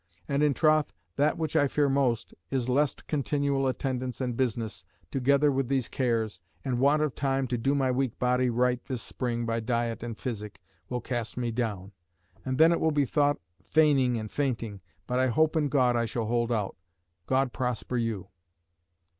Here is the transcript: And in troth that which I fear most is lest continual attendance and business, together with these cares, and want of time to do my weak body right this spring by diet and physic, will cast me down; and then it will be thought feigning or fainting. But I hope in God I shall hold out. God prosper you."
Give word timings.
And 0.27 0.41
in 0.41 0.55
troth 0.55 0.93
that 1.15 1.37
which 1.37 1.55
I 1.55 1.67
fear 1.67 1.87
most 1.87 2.33
is 2.49 2.67
lest 2.67 3.05
continual 3.05 3.67
attendance 3.67 4.19
and 4.19 4.35
business, 4.35 4.83
together 5.11 5.51
with 5.51 5.67
these 5.67 5.87
cares, 5.87 6.41
and 6.65 6.79
want 6.79 7.03
of 7.03 7.13
time 7.13 7.45
to 7.49 7.55
do 7.55 7.75
my 7.75 7.91
weak 7.91 8.17
body 8.17 8.49
right 8.49 8.83
this 8.83 9.03
spring 9.03 9.45
by 9.45 9.59
diet 9.59 10.01
and 10.01 10.17
physic, 10.17 10.59
will 10.89 11.01
cast 11.01 11.37
me 11.37 11.51
down; 11.51 11.91
and 12.43 12.57
then 12.57 12.71
it 12.71 12.79
will 12.79 12.89
be 12.89 13.05
thought 13.05 13.37
feigning 13.63 14.19
or 14.19 14.27
fainting. 14.27 14.81
But 15.05 15.19
I 15.19 15.27
hope 15.27 15.55
in 15.55 15.69
God 15.69 15.95
I 15.95 16.05
shall 16.05 16.25
hold 16.25 16.51
out. 16.51 16.75
God 17.27 17.53
prosper 17.53 17.97
you." 17.97 18.29